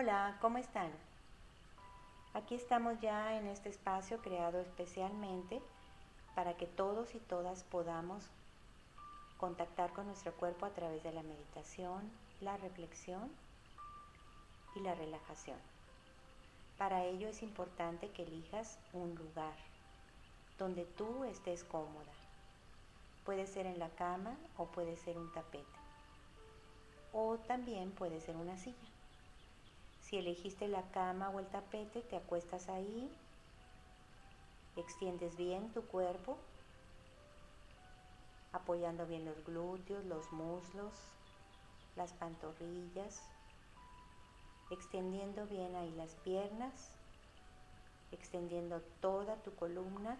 Hola, 0.00 0.38
¿cómo 0.40 0.58
están? 0.58 0.92
Aquí 2.32 2.54
estamos 2.54 3.00
ya 3.00 3.36
en 3.36 3.48
este 3.48 3.68
espacio 3.68 4.18
creado 4.18 4.60
especialmente 4.60 5.60
para 6.36 6.56
que 6.56 6.66
todos 6.66 7.16
y 7.16 7.18
todas 7.18 7.64
podamos 7.64 8.22
contactar 9.38 9.92
con 9.92 10.06
nuestro 10.06 10.32
cuerpo 10.34 10.66
a 10.66 10.70
través 10.70 11.02
de 11.02 11.10
la 11.10 11.24
meditación, 11.24 12.12
la 12.40 12.56
reflexión 12.58 13.28
y 14.76 14.80
la 14.82 14.94
relajación. 14.94 15.58
Para 16.78 17.02
ello 17.02 17.26
es 17.26 17.42
importante 17.42 18.08
que 18.10 18.22
elijas 18.22 18.78
un 18.92 19.16
lugar 19.16 19.56
donde 20.60 20.84
tú 20.84 21.24
estés 21.24 21.64
cómoda. 21.64 22.12
Puede 23.24 23.48
ser 23.48 23.66
en 23.66 23.80
la 23.80 23.88
cama 23.88 24.36
o 24.58 24.66
puede 24.66 24.96
ser 24.96 25.18
un 25.18 25.32
tapete. 25.32 25.66
O 27.12 27.36
también 27.48 27.90
puede 27.90 28.20
ser 28.20 28.36
una 28.36 28.56
silla. 28.58 28.87
Si 30.08 30.16
elegiste 30.16 30.68
la 30.68 30.90
cama 30.90 31.28
o 31.28 31.38
el 31.38 31.46
tapete, 31.48 32.00
te 32.00 32.16
acuestas 32.16 32.70
ahí, 32.70 33.14
extiendes 34.74 35.36
bien 35.36 35.70
tu 35.74 35.82
cuerpo, 35.82 36.38
apoyando 38.54 39.06
bien 39.06 39.26
los 39.26 39.44
glúteos, 39.44 40.06
los 40.06 40.32
muslos, 40.32 40.94
las 41.94 42.14
pantorrillas, 42.14 43.20
extendiendo 44.70 45.46
bien 45.46 45.76
ahí 45.76 45.92
las 45.92 46.14
piernas, 46.24 46.90
extendiendo 48.10 48.80
toda 49.02 49.36
tu 49.42 49.54
columna, 49.56 50.16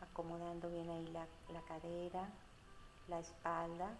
acomodando 0.00 0.70
bien 0.70 0.88
ahí 0.90 1.08
la, 1.08 1.26
la 1.52 1.62
cadera, 1.62 2.28
la 3.08 3.18
espalda, 3.18 3.96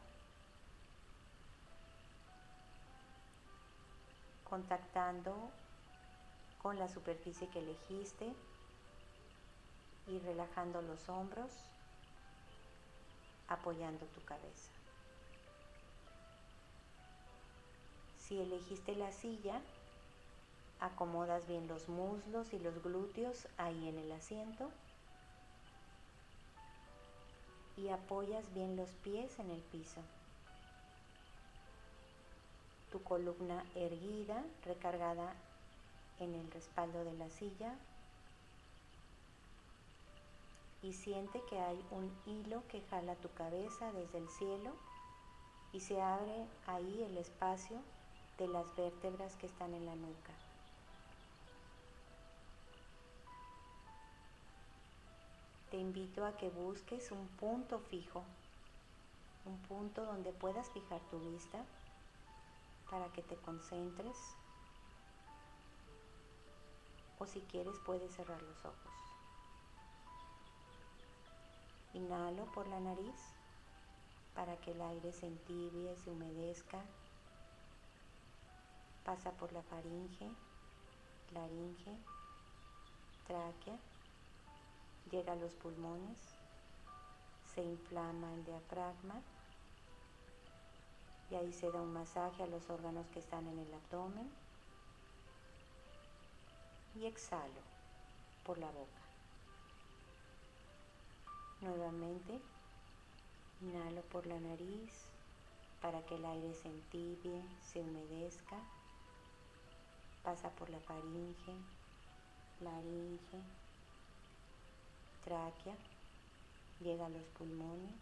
contactando 4.49 5.35
con 6.63 6.79
la 6.79 6.89
superficie 6.89 7.49
que 7.49 7.61
elegiste 7.61 8.33
y 10.07 10.19
relajando 10.21 10.83
los 10.83 11.09
hombros, 11.09 11.53
apoyando 13.49 14.07
tu 14.07 14.25
cabeza. 14.25 14.71
Si 18.17 18.41
elegiste 18.41 18.95
la 18.97 19.13
silla, 19.13 19.61
acomodas 20.81 21.47
bien 21.47 21.67
los 21.67 21.89
muslos 21.89 22.53
y 22.53 22.59
los 22.59 22.83
glúteos 22.83 23.49
ahí 23.57 23.89
en 23.89 23.99
el 23.99 24.13
asiento 24.13 24.71
y 27.77 27.89
apoyas 27.89 28.53
bien 28.55 28.77
los 28.77 28.91
pies 28.91 29.39
en 29.39 29.51
el 29.51 29.61
piso. 29.61 30.03
Tu 32.91 33.03
columna 33.03 33.65
erguida, 33.75 34.43
recargada 34.65 35.35
en 36.21 36.35
el 36.35 36.51
respaldo 36.51 37.05
de 37.05 37.13
la 37.15 37.29
silla 37.31 37.75
y 40.83 40.93
siente 40.93 41.43
que 41.49 41.59
hay 41.59 41.85
un 41.91 42.11
hilo 42.27 42.63
que 42.69 42.81
jala 42.83 43.15
tu 43.17 43.31
cabeza 43.33 43.93
desde 43.93 44.19
el 44.19 44.29
cielo 44.29 44.73
y 45.73 45.81
se 45.81 46.01
abre 46.01 46.47
ahí 46.67 47.03
el 47.03 47.19
espacio 47.19 47.79
de 48.39 48.49
las 48.49 48.65
vértebras 48.77 49.37
que 49.37 49.47
están 49.47 49.75
en 49.75 49.87
la 49.87 49.97
nuca. 49.97 50.33
Te 55.71 55.77
invito 55.77 56.25
a 56.25 56.37
que 56.37 56.49
busques 56.49 57.11
un 57.11 57.27
punto 57.39 57.79
fijo, 57.81 58.23
un 59.45 59.59
punto 59.69 60.05
donde 60.07 60.33
puedas 60.33 60.71
fijar 60.71 61.01
tu 61.11 61.19
vista 61.19 61.63
para 62.91 63.09
que 63.13 63.23
te 63.23 63.37
concentres. 63.37 64.17
O 67.19 67.27
si 67.27 67.41
quieres 67.43 67.77
puedes 67.85 68.13
cerrar 68.15 68.41
los 68.43 68.65
ojos. 68.65 68.93
Inhalo 71.95 72.45
por 72.53 72.67
la 72.69 72.81
nariz 72.81 73.17
para 74.35 74.57
que 74.59 74.71
el 74.71 74.81
aire 74.81 75.13
se 75.13 75.27
entibie, 75.27 75.97
se 75.97 76.11
humedezca. 76.11 76.79
Pasa 79.05 79.33
por 79.33 79.53
la 79.53 79.63
faringe, 79.63 80.31
laringe, 81.33 81.97
tráquea, 83.27 83.79
llega 85.11 85.33
a 85.33 85.37
los 85.37 85.55
pulmones, 85.55 86.19
se 87.55 87.63
inflama 87.63 88.33
el 88.35 88.45
diafragma 88.45 89.23
y 91.31 91.35
ahí 91.35 91.53
se 91.53 91.71
da 91.71 91.81
un 91.81 91.93
masaje 91.93 92.43
a 92.43 92.47
los 92.47 92.69
órganos 92.71 93.07
que 93.09 93.19
están 93.19 93.47
en 93.47 93.59
el 93.59 93.75
abdomen. 93.75 94.31
Y 96.95 97.07
exhalo 97.07 97.63
por 98.45 98.59
la 98.59 98.71
boca. 98.71 99.03
Nuevamente, 101.61 102.41
inhalo 103.61 104.03
por 104.03 104.27
la 104.27 104.41
nariz 104.41 104.93
para 105.83 106.05
que 106.07 106.17
el 106.17 106.25
aire 106.25 106.55
se 106.55 106.69
entibie, 106.69 107.43
se 107.61 107.81
humedezca. 107.81 108.57
Pasa 110.25 110.51
por 110.51 110.71
la 110.71 110.81
faringe, 110.81 111.55
laringe, 112.61 113.41
tráquea, 115.25 115.77
llega 116.81 117.07
a 117.07 117.11
los 117.11 117.25
pulmones, 117.39 117.95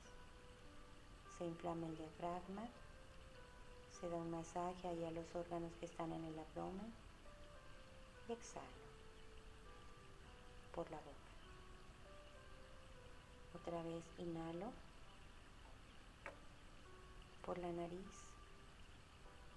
se 1.39 1.45
inflama 1.45 1.87
el 1.87 1.97
diafragma, 1.97 2.69
se 4.01 4.09
da 4.09 4.17
un 4.17 4.31
masaje 4.31 4.89
ahí 4.89 5.05
a 5.05 5.11
los 5.11 5.35
órganos 5.35 5.73
que 5.81 5.87
están 5.87 6.13
en 6.13 6.25
el 6.25 6.39
abdomen. 6.39 6.93
Y 8.29 8.33
exhalo. 8.33 8.67
Por 10.75 10.91
la 10.91 10.99
boca. 10.99 11.11
Otra 13.55 13.83
vez 13.83 14.05
inhalo. 14.19 14.71
Por 17.45 17.59
la 17.59 17.73
nariz. 17.73 18.27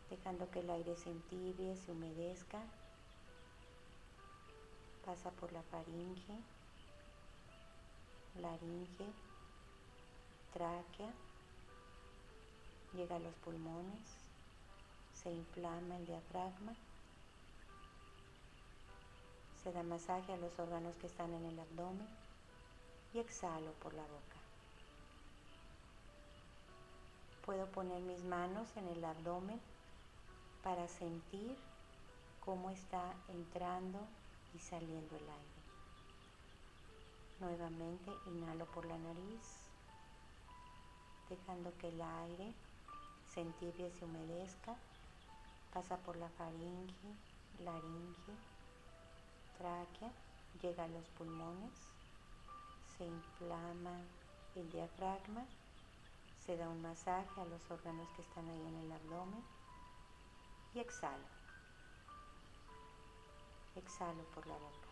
Dejando 0.10 0.50
que 0.50 0.60
el 0.60 0.70
aire 0.70 0.96
se 0.96 1.12
entibie, 1.12 1.76
se 1.76 1.92
humedezca, 1.92 2.60
pasa 5.06 5.30
por 5.32 5.52
la 5.54 5.62
faringe, 5.64 6.34
laringe, 8.42 9.06
tráquea, 10.52 11.12
llega 12.94 13.18
a 13.18 13.20
los 13.20 13.36
pulmones, 13.36 14.19
se 15.24 15.32
inflama 15.32 15.98
el 15.98 16.06
diafragma, 16.06 16.74
se 19.64 19.72
da 19.74 19.84
masaje 19.84 20.32
a 20.34 20.38
los 20.38 20.58
órganos 20.58 20.96
que 20.98 21.08
están 21.08 21.34
en 21.34 21.46
el 21.46 21.60
abdomen 21.60 22.08
y 23.14 23.20
exhalo 23.20 23.72
por 23.84 23.94
la 23.94 24.04
boca. 24.04 24.38
Puedo 27.46 27.66
poner 27.68 28.02
mis 28.02 28.24
manos 28.24 28.68
en 28.78 28.88
el 28.88 29.04
abdomen 29.04 29.60
para 30.64 30.88
sentir 30.88 31.58
cómo 32.46 32.70
está 32.70 33.14
entrando 33.28 34.00
y 34.56 34.60
saliendo 34.60 35.16
el 35.16 35.24
aire. 35.24 35.60
Nuevamente 37.40 38.12
inhalo 38.28 38.66
por 38.68 38.86
la 38.86 38.98
nariz, 38.98 39.70
dejando 41.30 41.76
que 41.78 41.90
el 41.90 42.02
aire 42.02 42.54
se 43.34 43.42
entibie, 43.42 43.92
se 43.92 44.06
humedezca, 44.06 44.76
pasa 45.74 45.98
por 45.98 46.16
la 46.18 46.30
faringe, 46.30 47.16
laringe, 47.64 48.34
tráquea, 49.58 50.12
llega 50.62 50.84
a 50.84 50.88
los 50.88 51.08
pulmones, 51.10 51.74
se 52.98 53.06
inflama 53.06 54.02
el 54.56 54.70
diafragma, 54.72 55.46
se 56.46 56.58
da 56.58 56.68
un 56.68 56.82
masaje 56.82 57.40
a 57.40 57.46
los 57.46 57.70
órganos 57.70 58.10
que 58.16 58.22
están 58.22 58.48
ahí 58.50 58.68
en 58.68 58.76
el 58.76 58.92
abdomen 58.92 59.44
y 60.74 60.80
exhalo. 60.80 61.28
Exhalo 63.76 64.24
por 64.34 64.48
la 64.48 64.56
boca. 64.56 64.88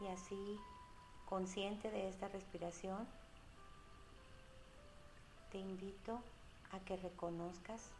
Y 0.00 0.06
así, 0.08 0.60
consciente 1.28 1.90
de 1.90 2.08
esta 2.08 2.28
respiración, 2.28 3.06
te 5.50 5.58
invito 5.58 6.20
a 6.72 6.80
que 6.80 6.96
reconozcas 6.96 7.90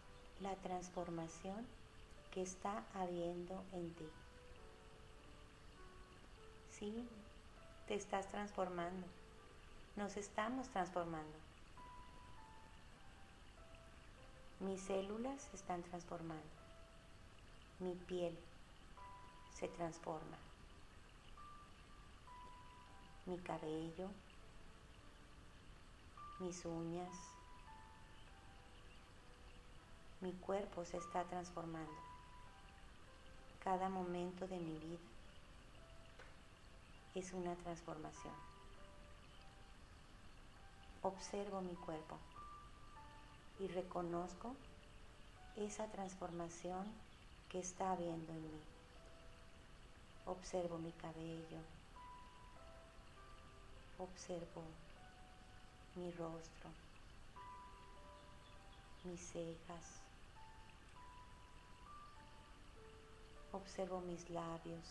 la 0.41 0.55
transformación 0.57 1.67
que 2.31 2.43
está 2.43 2.85
habiendo 2.95 3.65
en 3.73 3.93
ti. 3.95 4.09
Sí, 6.71 7.09
te 7.87 7.95
estás 7.95 8.29
transformando. 8.29 9.07
Nos 9.97 10.17
estamos 10.17 10.69
transformando. 10.69 11.37
Mis 14.61 14.81
células 14.83 15.43
se 15.43 15.57
están 15.57 15.83
transformando. 15.83 16.43
Mi 17.81 17.95
piel 17.95 18.37
se 19.55 19.69
transforma. 19.69 20.37
Mi 23.27 23.39
cabello, 23.39 24.09
mis 26.41 26.65
uñas, 26.65 27.38
cuerpo 30.49 30.85
se 30.85 30.97
está 30.97 31.25
transformando. 31.25 31.93
Cada 33.63 33.89
momento 33.89 34.47
de 34.47 34.59
mi 34.59 34.79
vida 34.79 34.99
es 37.15 37.33
una 37.33 37.55
transformación. 37.57 38.35
Observo 41.03 41.61
mi 41.61 41.75
cuerpo 41.75 42.17
y 43.61 43.69
reconozco 43.69 44.55
esa 45.57 45.87
transformación 45.87 46.85
que 47.49 47.61
está 47.61 47.93
habiendo 47.93 48.33
en 48.33 48.43
mí. 48.43 48.61
Observo 50.27 50.79
mi 50.79 50.93
cabello, 50.93 51.61
observo 53.99 54.63
mi 55.97 56.11
rostro, 56.13 56.71
mis 59.05 59.21
cejas, 59.21 60.08
observo 63.59 64.01
mis 64.01 64.29
labios, 64.31 64.87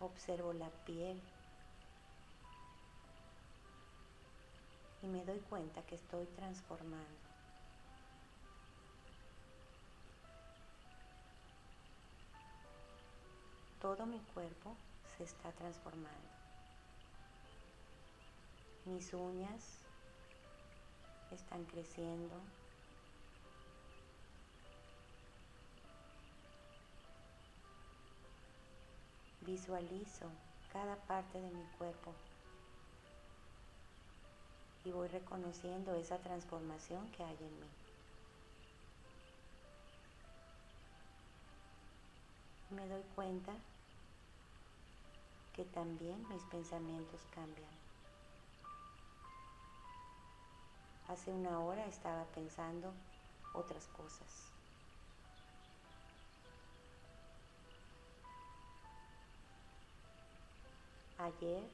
observo 0.00 0.52
la 0.52 0.70
piel 0.86 1.20
y 5.02 5.06
me 5.08 5.24
doy 5.24 5.40
cuenta 5.40 5.82
que 5.82 5.96
estoy 5.96 6.26
transformando. 6.26 7.26
Todo 13.80 14.06
mi 14.06 14.18
cuerpo 14.34 14.74
se 15.16 15.24
está 15.24 15.52
transformando. 15.52 16.30
Mis 18.84 19.12
uñas 19.14 19.80
están 21.30 21.64
creciendo. 21.64 22.40
Visualizo 29.56 30.26
cada 30.70 30.96
parte 31.06 31.40
de 31.40 31.50
mi 31.50 31.64
cuerpo 31.78 32.12
y 34.84 34.90
voy 34.90 35.08
reconociendo 35.08 35.94
esa 35.94 36.18
transformación 36.18 37.10
que 37.12 37.24
hay 37.24 37.38
en 37.40 37.60
mí. 37.60 37.66
Me 42.68 42.86
doy 42.86 43.02
cuenta 43.14 43.54
que 45.54 45.64
también 45.64 46.28
mis 46.28 46.42
pensamientos 46.42 47.22
cambian. 47.34 47.72
Hace 51.08 51.30
una 51.30 51.60
hora 51.60 51.86
estaba 51.86 52.24
pensando 52.34 52.92
otras 53.54 53.86
cosas. 53.86 54.55
Ayer 61.26 61.64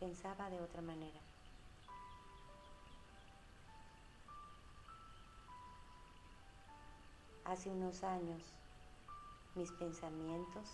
pensaba 0.00 0.50
de 0.50 0.60
otra 0.60 0.82
manera. 0.82 1.20
Hace 7.44 7.70
unos 7.70 8.02
años 8.02 8.42
mis 9.54 9.70
pensamientos 9.70 10.68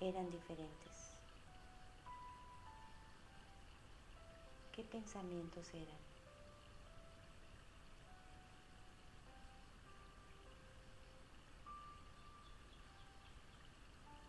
eran 0.00 0.30
diferentes. 0.30 1.14
¿Qué 4.72 4.84
pensamientos 4.84 5.72
eran? 5.72 5.98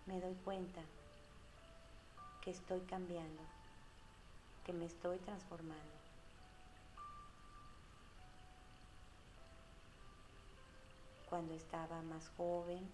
Me 0.06 0.22
doy 0.22 0.36
cuenta 0.46 0.82
que 2.50 2.56
estoy 2.56 2.80
cambiando 2.90 3.44
que 4.66 4.74
me 4.74 4.86
estoy 4.86 5.19
transformando. 5.19 5.94
Cuando 11.30 11.54
estaba 11.54 12.01
más 12.01 12.28
joven, 12.38 12.90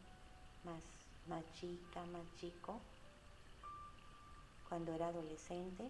más, 0.65 0.83
más 1.29 1.43
chica, 1.53 2.05
más 2.07 2.25
chico, 2.37 2.81
cuando 4.67 4.93
era 4.93 5.07
adolescente, 5.07 5.89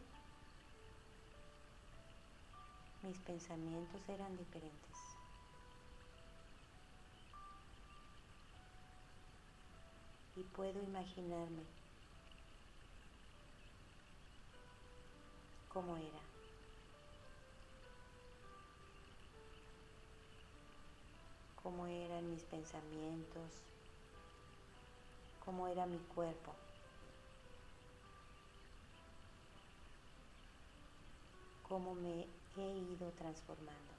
mis 3.01 3.17
pensamientos 3.17 4.01
eran 4.09 4.37
diferentes. 4.37 4.97
Y 10.35 10.43
puedo 10.55 10.83
imaginarme 10.83 11.84
cómo 15.75 15.97
era. 15.97 16.21
Cómo 21.61 21.85
eran 21.85 22.29
mis 22.29 22.43
pensamientos, 22.45 23.51
cómo 25.43 25.67
era 25.67 25.85
mi 25.85 25.97
cuerpo. 26.15 26.53
Cómo 31.67 31.93
me 31.93 32.25
he 32.55 32.77
ido 32.93 33.11
transformando. 33.11 33.93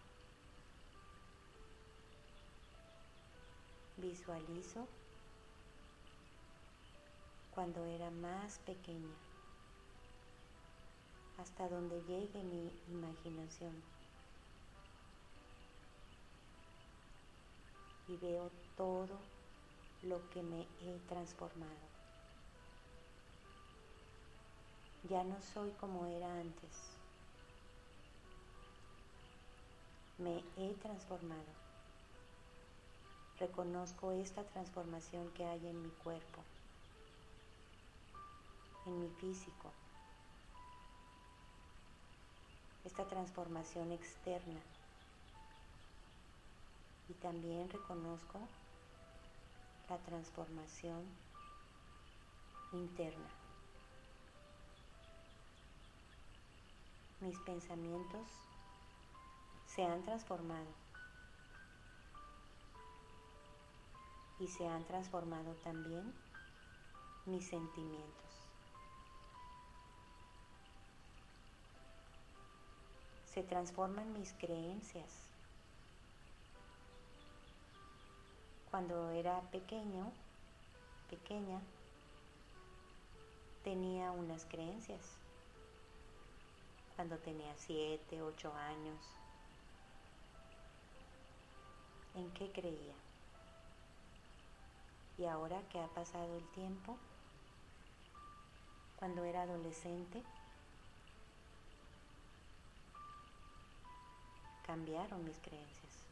Visualizo 3.98 4.88
cuando 7.54 7.84
era 7.84 8.10
más 8.10 8.60
pequeña 8.60 9.25
hasta 11.38 11.68
donde 11.68 12.00
llegue 12.02 12.42
mi 12.42 12.70
imaginación. 12.88 13.74
Y 18.08 18.16
veo 18.16 18.50
todo 18.76 19.18
lo 20.02 20.30
que 20.30 20.42
me 20.42 20.62
he 20.80 20.98
transformado. 21.08 21.86
Ya 25.08 25.24
no 25.24 25.36
soy 25.54 25.70
como 25.72 26.06
era 26.06 26.32
antes. 26.40 26.70
Me 30.18 30.42
he 30.56 30.74
transformado. 30.74 31.66
Reconozco 33.38 34.12
esta 34.12 34.42
transformación 34.44 35.30
que 35.32 35.44
hay 35.44 35.66
en 35.66 35.82
mi 35.82 35.90
cuerpo, 35.90 36.42
en 38.86 39.00
mi 39.02 39.10
físico 39.20 39.70
esta 42.86 43.04
transformación 43.04 43.90
externa. 43.90 44.60
Y 47.08 47.14
también 47.14 47.68
reconozco 47.68 48.38
la 49.88 49.98
transformación 49.98 51.04
interna. 52.72 53.28
Mis 57.20 57.38
pensamientos 57.40 58.30
se 59.66 59.84
han 59.84 60.02
transformado 60.04 60.66
y 64.38 64.46
se 64.46 64.66
han 64.68 64.84
transformado 64.84 65.54
también 65.64 66.12
mis 67.24 67.48
sentimientos. 67.48 68.25
Se 73.36 73.42
transforman 73.42 74.14
mis 74.14 74.32
creencias. 74.32 75.10
Cuando 78.70 79.10
era 79.10 79.42
pequeño, 79.50 80.10
pequeña, 81.10 81.60
tenía 83.62 84.10
unas 84.10 84.46
creencias. 84.46 85.02
Cuando 86.94 87.18
tenía 87.18 87.54
siete, 87.58 88.22
ocho 88.22 88.54
años, 88.54 88.96
¿en 92.14 92.30
qué 92.30 92.50
creía? 92.52 92.94
Y 95.18 95.26
ahora 95.26 95.60
que 95.68 95.78
ha 95.78 95.88
pasado 95.88 96.38
el 96.38 96.48
tiempo, 96.52 96.96
cuando 98.98 99.24
era 99.24 99.42
adolescente, 99.42 100.22
cambiaron 104.66 105.24
mis 105.24 105.38
creencias. 105.38 106.06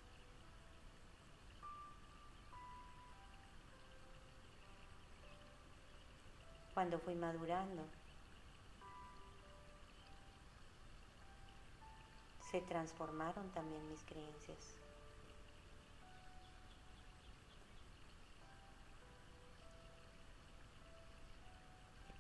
Cuando 6.73 6.99
fui 6.99 7.15
madurando, 7.15 7.85
se 12.51 12.61
transformaron 12.61 13.51
también 13.51 13.89
mis 13.89 14.03
creencias. 14.05 14.77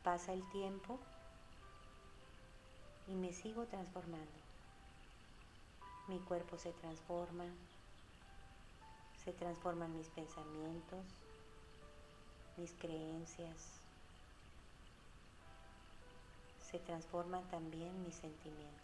Pasa 0.03 0.33
el 0.33 0.49
tiempo 0.51 0.99
y 3.09 3.15
me 3.15 3.33
sigo 3.33 3.65
transformando. 3.67 4.44
Mi 6.07 6.19
cuerpo 6.19 6.59
se 6.59 6.71
transforma, 6.73 7.47
se 9.25 9.33
transforman 9.33 9.97
mis 9.97 10.09
pensamientos, 10.09 11.03
mis 12.59 12.73
creencias, 12.73 13.81
se 16.71 16.79
transforman 16.79 17.43
también 17.51 18.03
mis 18.03 18.17
sentimientos. 18.17 18.75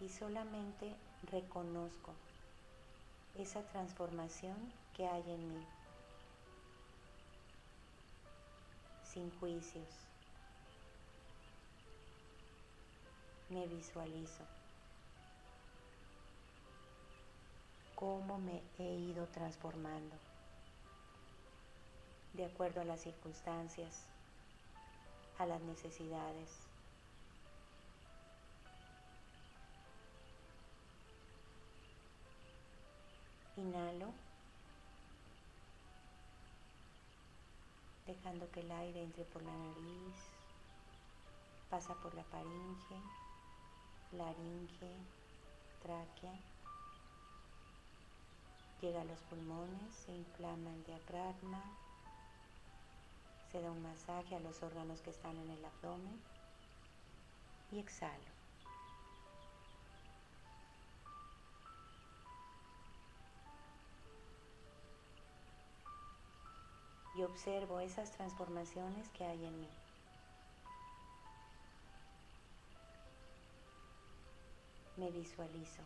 Y 0.00 0.08
solamente 0.08 0.94
reconozco 1.30 2.14
esa 3.36 3.62
transformación 3.64 4.56
que 4.96 5.06
hay 5.06 5.30
en 5.30 5.58
mí, 5.58 5.66
sin 9.04 9.30
juicios. 9.40 10.08
Me 13.50 13.66
visualizo. 13.66 14.44
Cómo 17.94 18.38
me 18.38 18.62
he 18.78 18.94
ido 18.94 19.26
transformando 19.28 20.16
de 22.38 22.44
acuerdo 22.44 22.80
a 22.80 22.84
las 22.84 23.00
circunstancias, 23.00 24.04
a 25.38 25.46
las 25.46 25.60
necesidades. 25.62 26.48
Inhalo, 33.56 34.12
dejando 38.06 38.48
que 38.52 38.60
el 38.60 38.70
aire 38.70 39.02
entre 39.02 39.24
por 39.24 39.42
la 39.42 39.52
nariz, 39.52 40.14
pasa 41.68 41.94
por 41.94 42.14
la 42.14 42.22
faringe, 42.22 43.02
laringe, 44.12 44.96
tráquea, 45.82 46.38
llega 48.80 49.02
a 49.02 49.04
los 49.04 49.20
pulmones, 49.22 49.94
se 50.06 50.12
inflama 50.12 50.70
el 50.72 50.84
diafragma, 50.84 51.62
se 53.52 53.60
da 53.60 53.70
un 53.70 53.82
masaje 53.82 54.36
a 54.36 54.40
los 54.40 54.62
órganos 54.62 55.00
que 55.00 55.10
están 55.10 55.36
en 55.36 55.50
el 55.50 55.64
abdomen 55.64 56.20
y 57.72 57.78
exhalo. 57.78 58.38
Y 67.16 67.22
observo 67.24 67.80
esas 67.80 68.12
transformaciones 68.12 69.08
que 69.08 69.24
hay 69.24 69.44
en 69.44 69.60
mí. 69.60 69.68
Me 74.98 75.12
visualizo. 75.12 75.82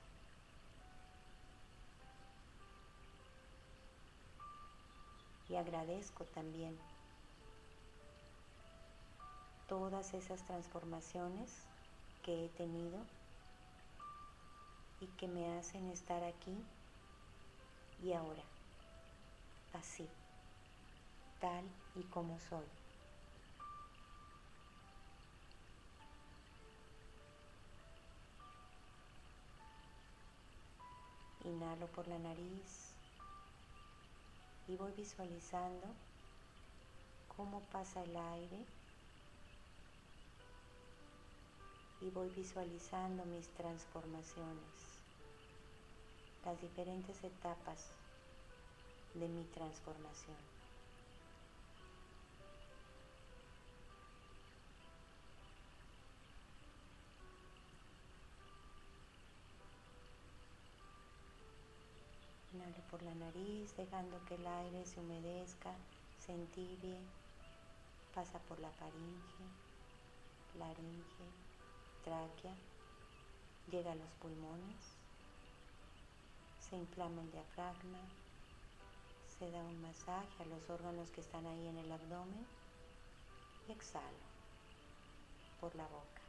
Y 5.50 5.56
agradezco 5.56 6.24
también 6.24 6.78
todas 9.68 10.14
esas 10.14 10.42
transformaciones 10.46 11.50
que 12.22 12.46
he 12.46 12.48
tenido 12.48 12.98
y 15.00 15.06
que 15.18 15.28
me 15.28 15.58
hacen 15.58 15.90
estar 15.90 16.24
aquí 16.24 16.56
y 18.02 18.14
ahora, 18.14 18.42
así, 19.74 20.08
tal 21.38 21.64
y 21.96 22.02
como 22.04 22.38
soy. 22.40 22.81
Inhalo 31.62 31.86
por 31.86 32.08
la 32.08 32.18
nariz 32.18 32.92
y 34.66 34.74
voy 34.76 34.90
visualizando 34.96 35.86
cómo 37.36 37.60
pasa 37.70 38.02
el 38.02 38.16
aire 38.16 38.66
y 42.00 42.10
voy 42.10 42.30
visualizando 42.30 43.24
mis 43.26 43.46
transformaciones, 43.54 44.74
las 46.44 46.60
diferentes 46.60 47.22
etapas 47.22 47.86
de 49.14 49.28
mi 49.28 49.44
transformación. 49.44 50.61
La 63.02 63.14
nariz, 63.14 63.76
dejando 63.76 64.24
que 64.26 64.36
el 64.36 64.46
aire 64.46 64.84
se 64.86 65.00
humedezca, 65.00 65.74
se 66.18 66.32
entibie, 66.32 66.98
pasa 68.14 68.38
por 68.40 68.60
la 68.60 68.70
faringe, 68.70 69.44
laringe, 70.58 71.26
tráquea, 72.04 72.54
llega 73.70 73.92
a 73.92 73.96
los 73.96 74.10
pulmones, 74.20 74.96
se 76.60 76.76
inflama 76.76 77.22
el 77.22 77.32
diafragma, 77.32 78.00
se 79.38 79.50
da 79.50 79.62
un 79.64 79.80
masaje 79.82 80.42
a 80.42 80.46
los 80.46 80.70
órganos 80.70 81.10
que 81.10 81.20
están 81.20 81.46
ahí 81.46 81.66
en 81.66 81.78
el 81.78 81.90
abdomen 81.90 82.46
y 83.68 83.72
exhalo 83.72 84.32
por 85.60 85.74
la 85.74 85.84
boca. 85.84 86.22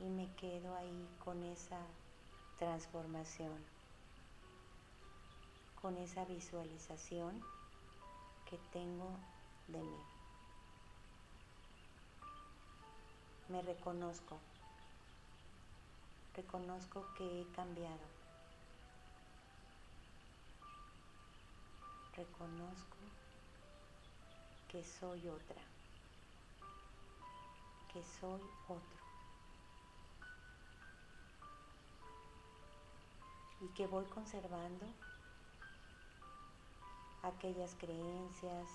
Y 0.00 0.04
me 0.04 0.34
quedo 0.34 0.74
ahí 0.76 1.08
con 1.24 1.42
esa 1.44 1.80
transformación, 2.58 3.58
con 5.80 5.96
esa 5.98 6.24
visualización 6.24 7.40
que 8.48 8.58
tengo 8.72 9.10
de 9.68 9.82
mí. 9.82 10.14
me 13.48 13.60
reconozco, 13.60 14.38
reconozco 16.34 17.04
que 17.16 17.42
he 17.42 17.46
cambiado, 17.52 18.06
reconozco 22.16 22.96
que 24.68 24.82
soy 24.82 25.28
otra, 25.28 25.62
que 27.92 28.02
soy 28.20 28.40
otro. 28.68 29.03
Y 33.64 33.68
que 33.68 33.86
voy 33.86 34.04
conservando 34.04 34.84
aquellas 37.22 37.74
creencias, 37.76 38.68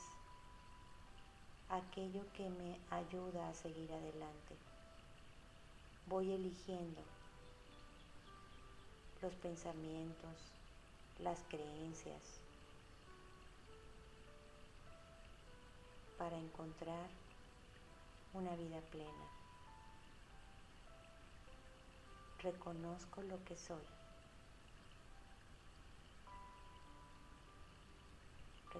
aquello 1.69 2.23
que 2.33 2.49
me 2.49 2.79
ayuda 2.89 3.49
a 3.49 3.53
seguir 3.53 3.93
adelante. 3.93 4.57
Voy 6.07 6.31
eligiendo 6.31 7.01
los 9.21 9.35
pensamientos, 9.35 10.53
las 11.19 11.37
creencias, 11.49 12.23
para 16.17 16.35
encontrar 16.35 17.09
una 18.33 18.55
vida 18.55 18.81
plena. 18.89 19.25
Reconozco 22.41 23.21
lo 23.21 23.43
que 23.43 23.55
soy. 23.55 23.98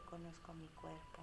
Reconozco 0.10 0.54
mi 0.54 0.68
cuerpo. 0.70 1.22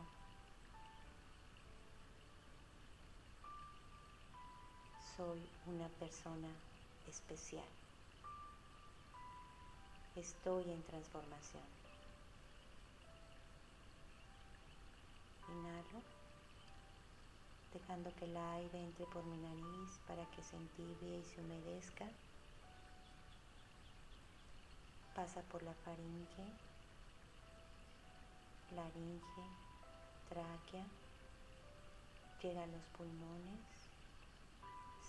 soy 5.17 5.41
una 5.67 5.89
persona 5.99 6.49
especial. 7.09 7.65
Estoy 10.15 10.71
en 10.71 10.83
transformación. 10.85 11.63
Inhalo, 15.49 16.03
dejando 17.73 18.15
que 18.17 18.27
el 18.27 18.37
aire 18.37 18.85
entre 18.85 19.07
por 19.07 19.25
mi 19.25 19.39
nariz 19.39 19.99
para 20.07 20.25
que 20.31 20.43
se 20.43 20.57
entibie 20.57 21.19
y 21.19 21.25
se 21.25 21.41
humedezca. 21.41 22.07
Pasa 25.15 25.41
por 25.51 25.63
la 25.63 25.73
faringe, 25.75 26.66
laringe, 28.75 29.45
tráquea 30.29 30.85
Llega 32.43 32.63
a 32.63 32.67
los 32.67 32.85
pulmones, 32.97 33.65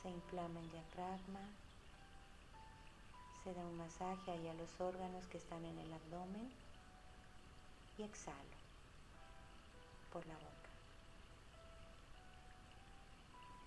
se 0.02 0.10
inflama 0.10 0.60
el 0.60 0.72
diafragma, 0.72 1.42
se 3.44 3.54
da 3.54 3.62
un 3.62 3.78
masaje 3.78 4.32
ahí 4.32 4.48
a 4.48 4.54
los 4.56 4.80
órganos 4.80 5.28
que 5.28 5.38
están 5.38 5.64
en 5.64 5.78
el 5.78 5.94
abdomen 5.94 6.50
y 8.00 8.04
exhalo 8.04 8.58
por 10.12 10.26
la 10.26 10.34
boca. 10.34 10.72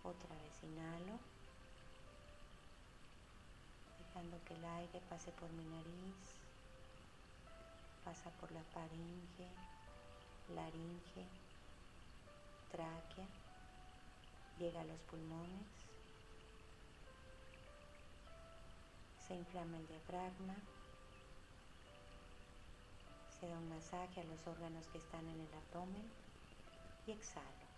Otra 0.02 0.34
vez 0.34 0.64
inhalo, 0.64 1.18
dejando 3.98 4.42
que 4.46 4.54
el 4.54 4.64
aire 4.64 5.00
pase 5.08 5.30
por 5.32 5.50
mi 5.50 5.64
nariz, 5.64 6.16
pasa 8.04 8.30
por 8.40 8.50
la 8.50 8.64
faringe, 8.64 9.48
laringe, 10.48 11.26
tráquea, 12.72 13.26
llega 14.58 14.80
a 14.80 14.84
los 14.84 15.00
pulmones, 15.00 15.66
se 19.26 19.34
inflama 19.34 19.78
el 19.78 19.86
diafragma, 19.86 20.56
se 23.38 23.48
da 23.48 23.58
un 23.58 23.68
masaje 23.68 24.20
a 24.20 24.24
los 24.24 24.46
órganos 24.46 24.86
que 24.88 24.98
están 24.98 25.26
en 25.28 25.40
el 25.40 25.54
abdomen 25.54 26.10
y 27.06 27.12
exhalo. 27.12 27.69